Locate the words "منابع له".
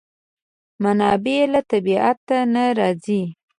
0.83-1.61